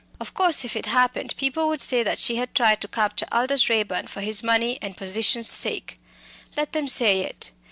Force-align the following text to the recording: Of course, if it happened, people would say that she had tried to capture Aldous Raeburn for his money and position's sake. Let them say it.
Of 0.19 0.33
course, 0.33 0.65
if 0.65 0.75
it 0.75 0.87
happened, 0.87 1.35
people 1.37 1.67
would 1.67 1.79
say 1.79 2.01
that 2.01 2.17
she 2.17 2.37
had 2.37 2.55
tried 2.55 2.81
to 2.81 2.87
capture 2.87 3.27
Aldous 3.31 3.69
Raeburn 3.69 4.07
for 4.07 4.21
his 4.21 4.41
money 4.41 4.79
and 4.81 4.97
position's 4.97 5.47
sake. 5.47 5.99
Let 6.57 6.71
them 6.71 6.87
say 6.87 7.19
it. 7.19 7.51